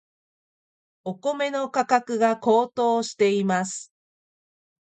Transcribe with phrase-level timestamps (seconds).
[1.03, 3.93] お米の価格が高騰しています。